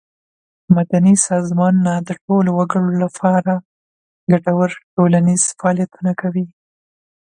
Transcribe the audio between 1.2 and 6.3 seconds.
سازمانونه د ټولو وګړو له پاره ګټور ټولنیز فعالیتونه